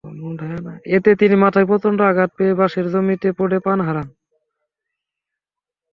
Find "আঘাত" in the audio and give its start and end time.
2.09-2.29